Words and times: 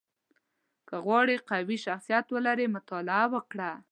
•که 0.87 0.95
غواړې 1.05 1.37
قوي 1.49 1.77
شخصیت 1.85 2.25
ولرې، 2.31 2.73
مطالعه 2.75 3.25
وکړه. 3.33 3.71